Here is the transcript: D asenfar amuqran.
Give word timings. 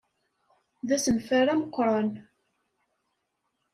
D 0.87 0.89
asenfar 0.95 1.47
amuqran. 1.53 2.09